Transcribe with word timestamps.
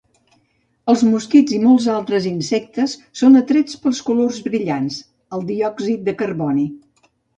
Els 0.93 1.01
mosquits 1.09 1.53
i 1.57 1.59
molts 1.65 1.85
altres 1.95 2.25
insectes 2.31 2.95
són 3.21 3.41
atrets 3.43 3.77
pels 3.85 4.01
colors 4.09 4.41
brillants, 4.49 4.99
el 5.39 5.45
diòxid 5.53 6.03
de 6.09 6.17
carboni. 6.23 6.65